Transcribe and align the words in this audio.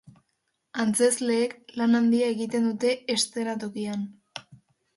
Antzezleek 0.83 1.53
lan 1.81 1.93
handia 2.01 2.31
egiten 2.37 2.67
dute 2.71 2.95
eszenatokian. 3.17 4.11